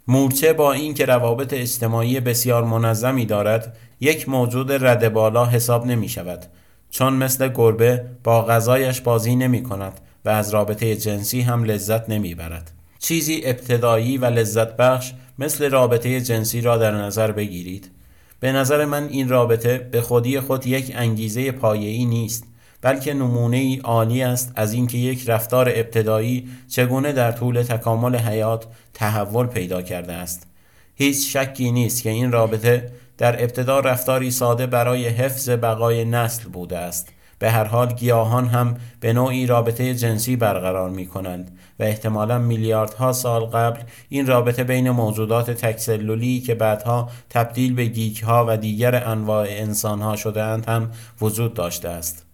مورچه 0.07 0.53
با 0.53 0.73
اینکه 0.73 1.05
روابط 1.05 1.53
اجتماعی 1.53 2.19
بسیار 2.19 2.63
منظمی 2.63 3.25
دارد 3.25 3.77
یک 3.99 4.29
موجود 4.29 4.71
رد 4.85 5.13
بالا 5.13 5.45
حساب 5.45 5.85
نمی 5.85 6.09
شود 6.09 6.45
چون 6.89 7.13
مثل 7.13 7.47
گربه 7.47 8.05
با 8.23 8.45
غذایش 8.45 9.01
بازی 9.01 9.35
نمی 9.35 9.63
کند 9.63 9.99
و 10.25 10.29
از 10.29 10.53
رابطه 10.53 10.95
جنسی 10.95 11.41
هم 11.41 11.63
لذت 11.63 12.09
نمی 12.09 12.35
برد. 12.35 12.71
چیزی 12.99 13.41
ابتدایی 13.43 14.17
و 14.17 14.25
لذت 14.25 14.77
بخش 14.77 15.13
مثل 15.39 15.69
رابطه 15.69 16.21
جنسی 16.21 16.61
را 16.61 16.77
در 16.77 16.91
نظر 16.91 17.31
بگیرید. 17.31 17.91
به 18.39 18.51
نظر 18.51 18.85
من 18.85 19.07
این 19.07 19.29
رابطه 19.29 19.77
به 19.77 20.01
خودی 20.01 20.39
خود 20.39 20.67
یک 20.67 20.91
انگیزه 20.95 21.51
پایه‌ای 21.51 22.05
نیست 22.05 22.43
بلکه 22.81 23.13
نمونه 23.13 23.57
ای 23.57 23.81
عالی 23.83 24.23
است 24.23 24.51
از 24.55 24.73
اینکه 24.73 24.97
یک 24.97 25.29
رفتار 25.29 25.69
ابتدایی 25.69 26.49
چگونه 26.69 27.11
در 27.11 27.31
طول 27.31 27.63
تکامل 27.63 28.15
حیات 28.15 28.65
تحول 28.93 29.47
پیدا 29.47 29.81
کرده 29.81 30.13
است. 30.13 30.47
هیچ 30.95 31.37
شکی 31.37 31.71
نیست 31.71 32.03
که 32.03 32.09
این 32.09 32.31
رابطه 32.31 32.91
در 33.17 33.43
ابتدا 33.43 33.79
رفتاری 33.79 34.31
ساده 34.31 34.67
برای 34.67 35.07
حفظ 35.07 35.49
بقای 35.49 36.05
نسل 36.05 36.49
بوده 36.49 36.77
است 36.77 37.07
به 37.39 37.51
هر 37.51 37.63
حال 37.63 37.93
گیاهان 37.93 38.47
هم 38.47 38.77
به 38.99 39.13
نوعی 39.13 39.45
رابطه 39.45 39.95
جنسی 39.95 40.35
برقرار 40.35 40.89
می 40.89 41.07
کنند 41.07 41.57
و 41.79 41.83
احتمالا 41.83 42.39
میلیاردها 42.39 43.11
سال 43.11 43.45
قبل 43.45 43.79
این 44.09 44.27
رابطه 44.27 44.63
بین 44.63 44.89
موجودات 44.89 45.51
تکسلولی 45.51 46.39
که 46.39 46.55
بعدها 46.55 47.09
تبدیل 47.29 47.73
به 47.73 47.85
گیک 47.85 48.23
ها 48.23 48.45
و 48.47 48.57
دیگر 48.57 49.07
انواع 49.09 49.47
انسان 49.49 50.01
ها 50.01 50.15
شدهاند 50.15 50.65
هم 50.65 50.91
وجود 51.21 51.53
داشته 51.53 51.89
است. 51.89 52.25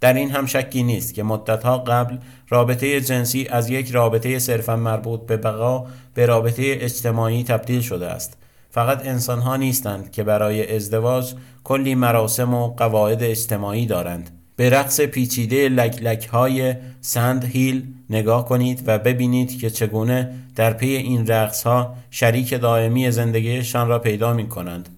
در 0.00 0.14
این 0.14 0.30
هم 0.30 0.46
شکی 0.46 0.82
نیست 0.82 1.14
که 1.14 1.22
مدتها 1.22 1.78
قبل 1.78 2.16
رابطه 2.48 3.00
جنسی 3.00 3.48
از 3.50 3.70
یک 3.70 3.90
رابطه 3.90 4.38
صرفا 4.38 4.76
مربوط 4.76 5.20
به 5.26 5.36
بقا 5.36 5.86
به 6.14 6.26
رابطه 6.26 6.62
اجتماعی 6.80 7.44
تبدیل 7.44 7.80
شده 7.80 8.06
است 8.06 8.38
فقط 8.70 9.06
انسان 9.06 9.38
ها 9.38 9.56
نیستند 9.56 10.12
که 10.12 10.22
برای 10.22 10.76
ازدواج 10.76 11.34
کلی 11.64 11.94
مراسم 11.94 12.54
و 12.54 12.68
قواعد 12.68 13.22
اجتماعی 13.22 13.86
دارند 13.86 14.37
به 14.58 14.70
رقص 14.70 15.00
پیچیده 15.00 15.68
لک 15.68 16.02
لک 16.02 16.26
های 16.26 16.74
سند 17.00 17.44
هیل 17.44 17.82
نگاه 18.10 18.48
کنید 18.48 18.82
و 18.86 18.98
ببینید 18.98 19.60
که 19.60 19.70
چگونه 19.70 20.30
در 20.56 20.72
پی 20.72 20.86
این 20.86 21.26
رقص 21.26 21.62
ها 21.62 21.94
شریک 22.10 22.60
دائمی 22.60 23.10
زندگیشان 23.10 23.88
را 23.88 23.98
پیدا 23.98 24.32
می 24.32 24.48
کنند. 24.48 24.88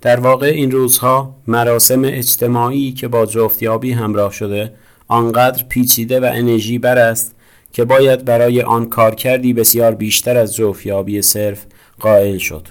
در 0.00 0.20
واقع 0.20 0.46
این 0.46 0.70
روزها 0.70 1.36
مراسم 1.46 2.02
اجتماعی 2.04 2.92
که 2.92 3.08
با 3.08 3.26
جفتیابی 3.26 3.92
همراه 3.92 4.32
شده 4.32 4.72
آنقدر 5.08 5.64
پیچیده 5.68 6.20
و 6.20 6.30
انرژی 6.34 6.78
بر 6.78 6.98
است 6.98 7.34
که 7.72 7.84
باید 7.84 8.24
برای 8.24 8.62
آن 8.62 8.88
کارکردی 8.88 9.52
بسیار 9.52 9.94
بیشتر 9.94 10.36
از 10.36 10.56
جفتیابی 10.56 11.22
صرف 11.22 11.66
قائل 12.00 12.38
شد. 12.38 12.68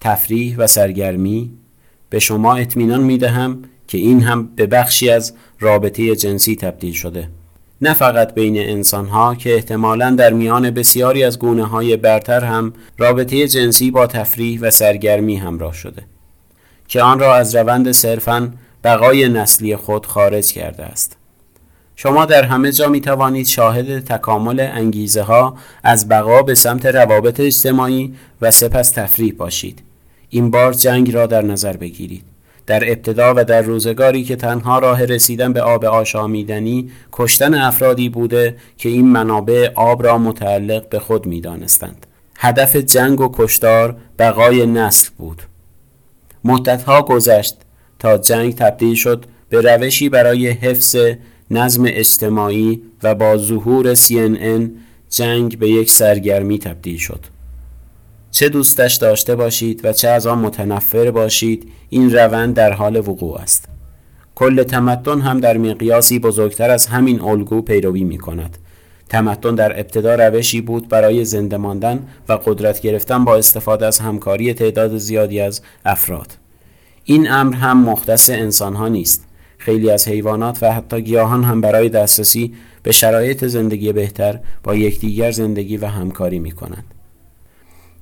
تفریح 0.00 0.56
و 0.58 0.66
سرگرمی 0.66 1.50
به 2.10 2.18
شما 2.18 2.54
اطمینان 2.54 3.00
می 3.00 3.18
دهم 3.18 3.62
که 3.88 3.98
این 3.98 4.22
هم 4.22 4.48
به 4.56 4.66
بخشی 4.66 5.10
از 5.10 5.32
رابطه 5.60 6.16
جنسی 6.16 6.56
تبدیل 6.56 6.92
شده. 6.92 7.28
نه 7.80 7.94
فقط 7.94 8.34
بین 8.34 8.58
انسان 8.58 9.08
ها 9.08 9.34
که 9.34 9.54
احتمالا 9.54 10.10
در 10.10 10.32
میان 10.32 10.70
بسیاری 10.70 11.24
از 11.24 11.38
گونه 11.38 11.64
های 11.64 11.96
برتر 11.96 12.44
هم 12.44 12.72
رابطه 12.98 13.48
جنسی 13.48 13.90
با 13.90 14.06
تفریح 14.06 14.60
و 14.60 14.70
سرگرمی 14.70 15.36
همراه 15.36 15.72
شده 15.74 16.02
که 16.88 17.02
آن 17.02 17.18
را 17.18 17.36
از 17.36 17.54
روند 17.54 17.92
صرفا 17.92 18.52
بقای 18.84 19.28
نسلی 19.28 19.76
خود 19.76 20.06
خارج 20.06 20.52
کرده 20.52 20.84
است. 20.84 21.16
شما 21.96 22.24
در 22.24 22.42
همه 22.42 22.72
جا 22.72 22.88
می 22.88 23.00
توانید 23.00 23.46
شاهد 23.46 24.04
تکامل 24.04 24.60
انگیزه 24.72 25.22
ها 25.22 25.56
از 25.82 26.08
بقا 26.08 26.42
به 26.42 26.54
سمت 26.54 26.86
روابط 26.86 27.40
اجتماعی 27.40 28.14
و 28.40 28.50
سپس 28.50 28.90
تفریح 28.90 29.34
باشید. 29.38 29.82
این 30.30 30.50
بار 30.50 30.72
جنگ 30.72 31.14
را 31.14 31.26
در 31.26 31.42
نظر 31.42 31.76
بگیرید. 31.76 32.27
در 32.68 32.84
ابتدا 32.88 33.34
و 33.36 33.44
در 33.44 33.62
روزگاری 33.62 34.24
که 34.24 34.36
تنها 34.36 34.78
راه 34.78 35.04
رسیدن 35.04 35.52
به 35.52 35.62
آب 35.62 35.84
آشامیدنی 35.84 36.90
کشتن 37.12 37.54
افرادی 37.54 38.08
بوده 38.08 38.56
که 38.78 38.88
این 38.88 39.08
منابع 39.08 39.70
آب 39.74 40.06
را 40.06 40.18
متعلق 40.18 40.88
به 40.88 40.98
خود 40.98 41.26
می 41.26 41.40
دانستند. 41.40 42.06
هدف 42.38 42.76
جنگ 42.76 43.20
و 43.20 43.30
کشتار 43.32 43.96
بقای 44.18 44.66
نسل 44.66 45.10
بود 45.18 45.42
مدتها 46.44 47.02
گذشت 47.02 47.56
تا 47.98 48.18
جنگ 48.18 48.54
تبدیل 48.54 48.94
شد 48.94 49.24
به 49.48 49.60
روشی 49.60 50.08
برای 50.08 50.48
حفظ 50.48 50.96
نظم 51.50 51.84
اجتماعی 51.86 52.82
و 53.02 53.14
با 53.14 53.36
ظهور 53.36 53.94
CNN 53.94 54.70
جنگ 55.10 55.58
به 55.58 55.70
یک 55.70 55.90
سرگرمی 55.90 56.58
تبدیل 56.58 56.98
شد 56.98 57.37
چه 58.30 58.48
دوستش 58.48 58.94
داشته 58.94 59.36
باشید 59.36 59.80
و 59.84 59.92
چه 59.92 60.08
از 60.08 60.26
آن 60.26 60.38
متنفر 60.38 61.10
باشید 61.10 61.72
این 61.88 62.12
روند 62.12 62.54
در 62.54 62.72
حال 62.72 62.96
وقوع 62.96 63.40
است. 63.40 63.64
کل 64.34 64.62
تمدن 64.62 65.20
هم 65.20 65.40
در 65.40 65.58
مقیاسی 65.58 66.18
بزرگتر 66.18 66.70
از 66.70 66.86
همین 66.86 67.20
الگو 67.20 67.62
پیروی 67.62 68.04
می 68.04 68.18
کند 68.18 68.58
تمدن 69.08 69.54
در 69.54 69.80
ابتدا 69.80 70.14
روشی 70.14 70.60
بود 70.60 70.88
برای 70.88 71.24
زنده 71.24 71.56
ماندن 71.56 72.06
و 72.28 72.32
قدرت 72.32 72.80
گرفتن 72.80 73.24
با 73.24 73.36
استفاده 73.36 73.86
از 73.86 73.98
همکاری 73.98 74.54
تعداد 74.54 74.98
زیادی 74.98 75.40
از 75.40 75.62
افراد. 75.84 76.32
این 77.04 77.30
امر 77.30 77.54
هم 77.54 77.82
مختص 77.82 78.30
انسان 78.30 78.74
ها 78.74 78.88
نیست. 78.88 79.24
خیلی 79.58 79.90
از 79.90 80.08
حیوانات 80.08 80.58
و 80.62 80.72
حتی 80.72 81.02
گیاهان 81.02 81.44
هم 81.44 81.60
برای 81.60 81.88
دسترسی 81.88 82.54
به 82.82 82.92
شرایط 82.92 83.44
زندگی 83.44 83.92
بهتر 83.92 84.40
با 84.62 84.74
یکدیگر 84.74 85.30
زندگی 85.30 85.76
و 85.76 85.86
همکاری 85.86 86.38
می 86.38 86.52
کنند. 86.52 86.97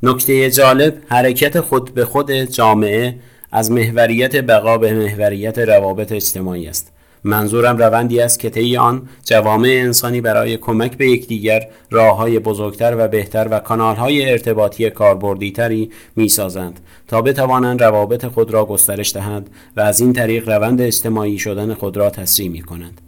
نکته 0.02 0.50
جالب 0.50 0.94
حرکت 1.08 1.60
خود 1.60 1.94
به 1.94 2.04
خود 2.04 2.32
جامعه 2.32 3.14
از 3.52 3.70
محوریت 3.70 4.36
بقا 4.36 4.78
به 4.78 4.94
محوریت 4.94 5.58
روابط 5.58 6.12
اجتماعی 6.12 6.66
است. 6.68 6.92
منظورم 7.24 7.76
روندی 7.76 8.20
است 8.20 8.38
که 8.40 8.50
طی 8.50 8.76
آن 8.76 9.08
جوامع 9.24 9.68
انسانی 9.68 10.20
برای 10.20 10.56
کمک 10.56 10.96
به 10.96 11.08
یکدیگر 11.08 11.66
راههای 11.90 12.38
بزرگتر 12.38 12.94
و 12.98 13.08
بهتر 13.08 13.48
و 13.50 13.58
کانالهای 13.58 14.30
ارتباطی 14.30 14.90
کاربردیتری 14.90 15.90
می‌سازند 16.16 16.80
تا 17.08 17.22
بتوانند 17.22 17.82
روابط 17.82 18.26
خود 18.26 18.50
را 18.50 18.64
گسترش 18.64 19.14
دهند 19.14 19.50
و 19.76 19.80
از 19.80 20.00
این 20.00 20.12
طریق 20.12 20.48
روند 20.48 20.80
اجتماعی 20.80 21.38
شدن 21.38 21.74
خود 21.74 21.96
را 21.96 22.10
تسریع 22.10 22.48
می 22.48 22.62
کنند. 22.62 23.00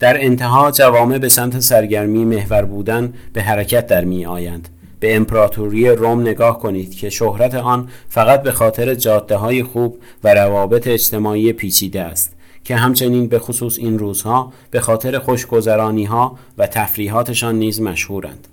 در 0.00 0.24
انتها 0.24 0.70
جوامع 0.70 1.18
به 1.18 1.28
سمت 1.28 1.60
سرگرمی 1.60 2.24
محور 2.24 2.62
بودن 2.62 3.14
به 3.32 3.42
حرکت 3.42 3.86
در 3.86 4.04
می 4.04 4.26
آیند. 4.26 4.68
به 5.00 5.16
امپراتوری 5.16 5.88
روم 5.88 6.20
نگاه 6.20 6.58
کنید 6.58 6.94
که 6.94 7.10
شهرت 7.10 7.54
آن 7.54 7.88
فقط 8.08 8.42
به 8.42 8.52
خاطر 8.52 8.94
جاده 8.94 9.36
های 9.36 9.62
خوب 9.62 9.98
و 10.24 10.34
روابط 10.34 10.86
اجتماعی 10.86 11.52
پیچیده 11.52 12.00
است. 12.00 12.36
که 12.66 12.76
همچنین 12.76 13.28
به 13.28 13.38
خصوص 13.38 13.78
این 13.78 13.98
روزها 13.98 14.52
به 14.70 14.80
خاطر 14.80 15.18
خوشگذرانی 15.18 16.04
ها 16.04 16.38
و 16.58 16.66
تفریحاتشان 16.66 17.54
نیز 17.54 17.80
مشهورند 17.80 18.48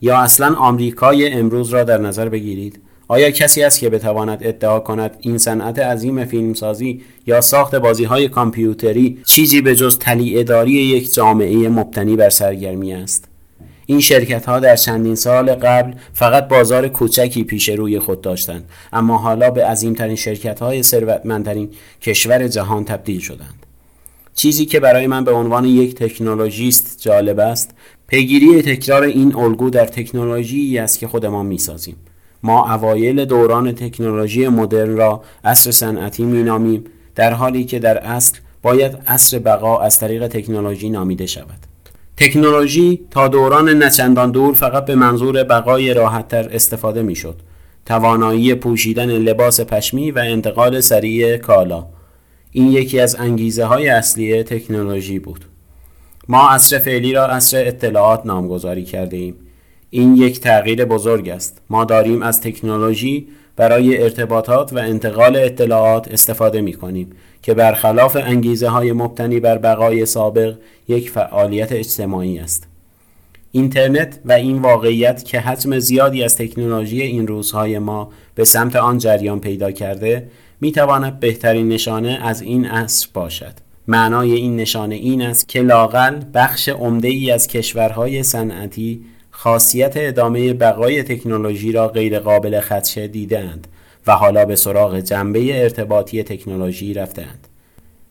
یا 0.00 0.18
اصلا 0.18 0.54
آمریکای 0.54 1.32
امروز 1.32 1.70
را 1.70 1.84
در 1.84 1.98
نظر 1.98 2.28
بگیرید 2.28 2.80
آیا 3.08 3.30
کسی 3.30 3.62
است 3.62 3.80
که 3.80 3.90
بتواند 3.90 4.38
ادعا 4.42 4.80
کند 4.80 5.16
این 5.20 5.38
صنعت 5.38 5.78
عظیم 5.78 6.24
فیلمسازی 6.24 7.02
یا 7.26 7.40
ساخت 7.40 7.74
بازی 7.74 8.04
های 8.04 8.28
کامپیوتری 8.28 9.18
چیزی 9.24 9.60
به 9.60 9.76
جز 9.76 9.98
تلیعهداری 9.98 10.72
یک 10.72 11.14
جامعه 11.14 11.68
مبتنی 11.68 12.16
بر 12.16 12.30
سرگرمی 12.30 12.94
است 12.94 13.28
این 13.86 14.00
شرکت 14.00 14.46
ها 14.46 14.60
در 14.60 14.76
چندین 14.76 15.14
سال 15.14 15.54
قبل 15.54 15.92
فقط 16.12 16.48
بازار 16.48 16.88
کوچکی 16.88 17.44
پیش 17.44 17.68
روی 17.68 17.98
خود 17.98 18.20
داشتند 18.20 18.64
اما 18.92 19.18
حالا 19.18 19.50
به 19.50 19.66
عظیمترین 19.66 20.16
شرکت 20.16 20.60
های 20.60 20.82
ثروتمندترین 20.82 21.70
کشور 22.02 22.48
جهان 22.48 22.84
تبدیل 22.84 23.20
شدند. 23.20 23.66
چیزی 24.34 24.66
که 24.66 24.80
برای 24.80 25.06
من 25.06 25.24
به 25.24 25.32
عنوان 25.32 25.64
یک 25.64 25.94
تکنولوژیست 25.94 27.00
جالب 27.00 27.38
است 27.38 27.70
پیگیری 28.06 28.62
تکرار 28.62 29.02
این 29.02 29.36
الگو 29.36 29.70
در 29.70 29.86
تکنولوژی 29.86 30.78
است 30.78 30.98
که 30.98 31.08
خودمان 31.08 31.46
می‌سازیم. 31.46 31.96
ما 32.42 32.74
اوایل 32.74 33.24
دوران 33.24 33.72
تکنولوژی 33.72 34.48
مدرن 34.48 34.96
را 34.96 35.22
عصر 35.44 35.70
صنعتی 35.70 36.24
مینامیم 36.24 36.84
در 37.14 37.32
حالی 37.32 37.64
که 37.64 37.78
در 37.78 37.98
اصل 37.98 38.38
باید 38.62 38.98
عصر 39.06 39.38
بقا 39.38 39.78
از 39.78 39.98
طریق 39.98 40.26
تکنولوژی 40.26 40.90
نامیده 40.90 41.26
شود. 41.26 41.65
تکنولوژی 42.16 43.00
تا 43.10 43.28
دوران 43.28 43.82
نچندان 43.82 44.30
دور 44.30 44.54
فقط 44.54 44.84
به 44.84 44.94
منظور 44.94 45.44
بقای 45.44 45.94
راحتتر 45.94 46.48
استفاده 46.52 47.02
می‌شد. 47.02 47.40
توانایی 47.86 48.54
پوشیدن 48.54 49.10
لباس 49.10 49.60
پشمی 49.60 50.10
و 50.10 50.18
انتقال 50.18 50.80
سریع 50.80 51.36
کالا. 51.36 51.86
این 52.50 52.72
یکی 52.72 53.00
از 53.00 53.16
انگیزه 53.16 53.64
های 53.64 53.88
اصلی 53.88 54.42
تکنولوژی 54.42 55.18
بود. 55.18 55.44
ما 56.28 56.50
عصر 56.50 56.78
فعلی 56.78 57.12
را 57.12 57.26
عصر 57.26 57.66
اطلاعات 57.66 58.26
نامگذاری 58.26 58.84
کرده 58.84 59.16
ایم 59.16 59.34
این 59.90 60.16
یک 60.16 60.40
تغییر 60.40 60.84
بزرگ 60.84 61.28
است. 61.28 61.62
ما 61.70 61.84
داریم 61.84 62.22
از 62.22 62.40
تکنولوژی 62.40 63.28
برای 63.56 64.02
ارتباطات 64.02 64.72
و 64.72 64.78
انتقال 64.78 65.36
اطلاعات 65.36 66.12
استفاده 66.12 66.60
می 66.60 66.72
کنیم 66.72 67.10
که 67.42 67.54
برخلاف 67.54 68.16
انگیزه 68.20 68.68
های 68.68 68.92
مبتنی 68.92 69.40
بر 69.40 69.58
بقای 69.58 70.06
سابق 70.06 70.54
یک 70.88 71.10
فعالیت 71.10 71.72
اجتماعی 71.72 72.38
است. 72.38 72.68
اینترنت 73.52 74.20
و 74.24 74.32
این 74.32 74.58
واقعیت 74.58 75.24
که 75.24 75.40
حجم 75.40 75.78
زیادی 75.78 76.24
از 76.24 76.36
تکنولوژی 76.36 77.02
این 77.02 77.26
روزهای 77.26 77.78
ما 77.78 78.10
به 78.34 78.44
سمت 78.44 78.76
آن 78.76 78.98
جریان 78.98 79.40
پیدا 79.40 79.70
کرده 79.70 80.28
می 80.60 80.72
تواند 80.72 81.20
بهترین 81.20 81.68
نشانه 81.68 82.18
از 82.22 82.42
این 82.42 82.66
عصر 82.66 83.08
باشد. 83.14 83.52
معنای 83.88 84.32
این 84.32 84.56
نشانه 84.56 84.94
این 84.94 85.22
است 85.22 85.48
که 85.48 85.62
لاقل 85.62 86.20
بخش 86.34 86.68
عمده 86.68 87.08
ای 87.08 87.30
از 87.30 87.48
کشورهای 87.48 88.22
صنعتی 88.22 89.04
خاصیت 89.38 89.92
ادامه 89.96 90.52
بقای 90.52 91.02
تکنولوژی 91.02 91.72
را 91.72 91.88
غیر 91.88 92.18
قابل 92.18 92.60
خدشه 92.60 93.08
دیدند 93.08 93.66
و 94.06 94.12
حالا 94.12 94.44
به 94.44 94.56
سراغ 94.56 95.00
جنبه 95.00 95.62
ارتباطی 95.62 96.22
تکنولوژی 96.22 96.94
رفتند. 96.94 97.48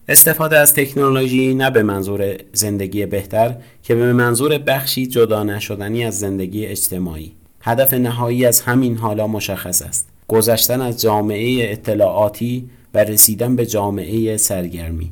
استفاده 0.08 0.58
از 0.58 0.74
تکنولوژی 0.74 1.54
نه 1.54 1.70
به 1.70 1.84
منظور 1.84 2.36
زندگی 2.54 3.06
بهتر 3.06 3.56
که 3.84 3.96
به 3.96 4.14
منظور 4.14 4.58
بخشی 4.58 5.06
جدا 5.06 5.44
نشدنی 5.44 6.06
از 6.06 6.20
زندگی 6.20 6.66
اجتماعی. 6.66 7.32
هدف 7.62 7.94
نهایی 7.94 8.46
از 8.46 8.62
همین 8.62 8.98
حالا 8.98 9.28
مشخص 9.28 9.82
است. 9.82 10.10
گذشتن 10.28 10.82
از 10.82 11.02
جامعه 11.02 11.72
اطلاعاتی 11.72 12.70
و 12.94 12.98
رسیدن 12.98 13.56
به 13.56 13.66
جامعه 13.66 14.38
سرگرمی. 14.38 15.12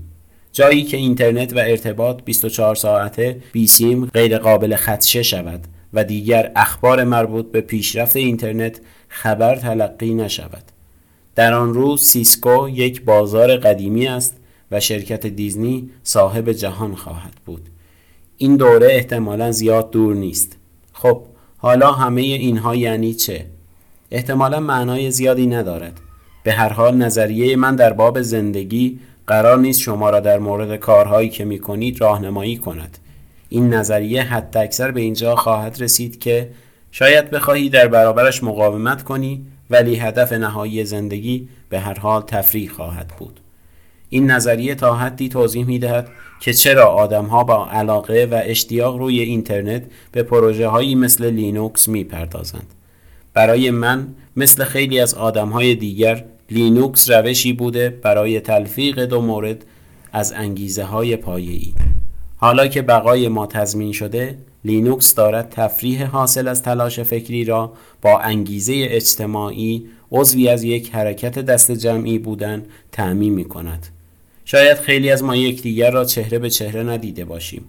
جایی 0.52 0.84
که 0.84 0.98
اینترنت 0.98 1.54
و 1.54 1.60
ارتباط 1.60 2.24
24 2.26 2.76
ساعته 2.76 3.38
بیسیم 3.52 4.06
غیر 4.06 4.38
قابل 4.38 4.76
خدشه 4.76 5.24
شود 5.24 5.64
و 5.94 6.04
دیگر 6.04 6.52
اخبار 6.56 7.04
مربوط 7.04 7.52
به 7.52 7.62
پیشرفت 7.62 8.16
اینترنت 8.16 8.82
خبر 9.08 9.56
تلقی 9.56 10.14
نشود. 10.14 10.64
در 11.36 11.54
آن 11.54 11.74
روز 11.74 12.02
سیسکو 12.02 12.70
یک 12.70 13.02
بازار 13.02 13.58
قدیمی 13.58 14.08
است 14.08 14.38
و 14.72 14.80
شرکت 14.80 15.28
دیزنی 15.28 15.90
صاحب 16.04 16.52
جهان 16.52 16.96
خواهد 16.96 17.34
بود. 17.46 17.70
این 18.38 18.58
دوره 18.58 18.88
احتمالا 18.92 19.52
زیاد 19.52 19.92
دور 19.92 20.16
نیست. 20.16 20.58
خب 20.94 21.22
حالا 21.58 21.92
همه 21.92 22.22
اینها 22.22 22.76
یعنی 22.76 23.14
چه؟ 23.14 23.46
احتمالا 24.12 24.60
معنای 24.60 25.12
زیادی 25.12 25.48
ندارد. 25.48 26.00
به 26.44 26.52
هر 26.52 26.70
حال 26.70 26.98
نظریه 26.98 27.56
من 27.56 27.76
در 27.76 27.94
باب 27.94 28.22
زندگی 28.22 29.00
قرار 29.28 29.58
نیست 29.58 29.80
شما 29.80 30.10
را 30.10 30.20
در 30.20 30.40
مورد 30.40 30.80
کارهایی 30.80 31.30
که 31.30 31.46
می 31.46 31.60
کنید 31.60 32.02
راهنمایی 32.02 32.58
کند. 32.58 32.98
این 33.54 33.74
نظریه 33.74 34.22
حتی 34.22 34.60
اکثر 34.60 34.92
به 34.92 35.02
اینجا 35.02 35.36
خواهد 35.36 35.82
رسید 35.82 36.20
که 36.20 36.50
شاید 36.92 37.30
بخواهی 37.30 37.70
در 37.70 37.88
برابرش 37.88 38.44
مقاومت 38.44 39.04
کنی 39.04 39.46
ولی 39.70 39.96
هدف 39.96 40.34
نهایی 40.34 40.86
زندگی 40.86 41.48
به 41.70 41.80
هر 41.80 42.00
حال 42.00 42.22
تفریح 42.22 42.70
خواهد 42.70 43.08
بود 43.18 43.40
این 44.10 44.32
نظریه 44.32 44.76
تا 44.76 44.96
حدی 44.96 45.30
توضیح 45.30 45.66
می 45.66 45.80
دهد 45.80 46.08
که 46.40 46.54
چرا 46.54 46.86
آدم 46.86 47.26
ها 47.26 47.44
با 47.44 47.68
علاقه 47.70 48.28
و 48.32 48.42
اشتیاق 48.44 48.98
روی 48.98 49.20
اینترنت 49.20 49.84
به 50.12 50.24
پروژه 50.24 50.68
هایی 50.68 50.96
مثل 50.96 51.30
لینوکس 51.30 51.88
می 51.88 52.04
پردازند. 52.04 52.68
برای 53.34 53.72
من 53.72 54.08
مثل 54.36 54.64
خیلی 54.64 55.00
از 55.00 55.14
آدم 55.14 55.50
های 55.50 55.76
دیگر 55.76 56.24
لینوکس 56.52 57.10
روشی 57.10 57.54
بوده 57.54 57.90
برای 57.90 58.40
تلفیق 58.40 59.00
دو 59.00 59.22
مورد 59.22 59.66
از 60.14 60.34
انگیزه 60.34 60.84
های 60.84 61.16
پایه‌ای. 61.16 61.74
حالا 62.44 62.68
که 62.68 62.82
بقای 62.82 63.28
ما 63.28 63.48
تضمین 63.48 63.92
شده 63.92 64.38
لینوکس 64.66 65.16
دارد 65.16 65.50
تفریح 65.50 66.06
حاصل 66.06 66.48
از 66.48 66.64
تلاش 66.64 67.00
فکری 67.00 67.46
را 67.46 67.74
با 68.02 68.20
انگیزه 68.20 68.74
اجتماعی 68.90 69.86
عضوی 70.12 70.50
از 70.50 70.64
یک 70.64 70.96
حرکت 70.96 71.40
دست 71.40 71.72
جمعی 71.72 72.20
بودن 72.20 72.66
تأمین 72.92 73.34
می 73.34 73.46
کند. 73.46 73.88
شاید 74.46 74.78
خیلی 74.78 75.12
از 75.12 75.24
ما 75.24 75.36
یکدیگر 75.36 75.92
را 75.92 76.06
چهره 76.06 76.40
به 76.40 76.50
چهره 76.50 76.84
ندیده 76.84 77.26
باشیم. 77.26 77.66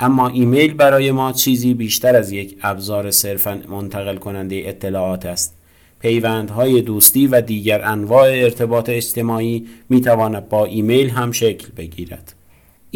اما 0.00 0.28
ایمیل 0.28 0.74
برای 0.74 1.10
ما 1.10 1.32
چیزی 1.32 1.74
بیشتر 1.74 2.16
از 2.16 2.32
یک 2.32 2.56
ابزار 2.62 3.10
صرفا 3.10 3.62
منتقل 3.68 4.16
کننده 4.16 4.62
اطلاعات 4.64 5.26
است. 5.26 5.54
پیوندهای 6.00 6.82
دوستی 6.82 7.26
و 7.26 7.40
دیگر 7.40 7.84
انواع 7.84 8.28
ارتباط 8.28 8.88
اجتماعی 8.88 9.66
می 9.88 10.00
تواند 10.00 10.48
با 10.48 10.64
ایمیل 10.64 11.10
هم 11.10 11.32
شکل 11.32 11.68
بگیرد. 11.76 12.34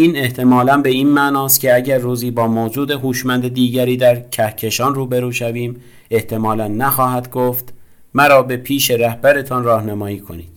این 0.01 0.17
احتمالا 0.17 0.77
به 0.77 0.89
این 0.89 1.09
معناست 1.09 1.61
که 1.61 1.75
اگر 1.75 1.99
روزی 1.99 2.31
با 2.31 2.47
موجود 2.47 2.91
هوشمند 2.91 3.49
دیگری 3.49 3.97
در 3.97 4.21
کهکشان 4.21 4.95
روبرو 4.95 5.33
شویم 5.33 5.77
احتمالا 6.11 6.69
نخواهد 6.69 7.31
گفت 7.31 7.75
مرا 8.15 8.43
به 8.43 8.57
پیش 8.57 8.91
رهبرتان 8.91 9.65
راهنمایی 9.65 10.19
کنید. 10.19 10.49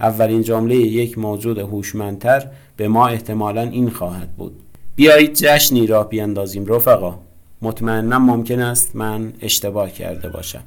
اولین 0.00 0.42
جمله 0.42 0.76
یک 0.76 1.18
موجود 1.18 1.58
هوشمندتر 1.58 2.46
به 2.76 2.88
ما 2.88 3.08
احتمالا 3.08 3.62
این 3.62 3.90
خواهد 3.90 4.36
بود. 4.36 4.52
بیایید 4.96 5.34
جشنی 5.34 5.86
را 5.86 6.04
بیاندازیم 6.04 6.66
رفقا. 6.66 7.18
مطمئنا 7.62 8.18
ممکن 8.18 8.60
است 8.60 8.96
من 8.96 9.32
اشتباه 9.42 9.90
کرده 9.90 10.28
باشم. 10.28 10.62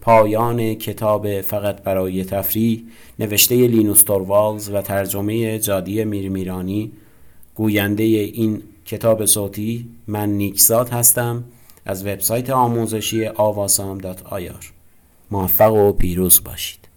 پایان 0.00 0.74
کتاب 0.74 1.40
فقط 1.40 1.82
برای 1.82 2.24
تفریح 2.24 2.82
نوشته 3.18 3.54
لینوس 3.54 4.02
توروالز 4.02 4.70
و 4.70 4.82
ترجمه 4.82 5.58
جادی 5.58 6.04
میرمیرانی 6.04 6.92
گوینده 7.58 8.02
این 8.02 8.62
کتاب 8.84 9.24
صوتی 9.24 9.88
من 10.06 10.28
نیکزاد 10.28 10.88
هستم 10.88 11.44
از 11.84 12.06
وبسایت 12.06 12.50
آموزشی 12.50 13.26
آواسام 13.26 13.98
موفق 15.30 15.72
و 15.72 15.92
پیروز 15.92 16.44
باشید. 16.44 16.87